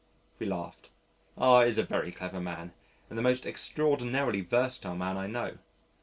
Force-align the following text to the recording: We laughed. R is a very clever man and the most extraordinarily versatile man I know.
We 0.39 0.47
laughed. 0.47 0.89
R 1.37 1.63
is 1.63 1.77
a 1.77 1.83
very 1.83 2.11
clever 2.11 2.39
man 2.41 2.73
and 3.09 3.19
the 3.19 3.21
most 3.21 3.45
extraordinarily 3.45 4.41
versatile 4.41 4.95
man 4.95 5.15
I 5.15 5.27
know. 5.27 5.59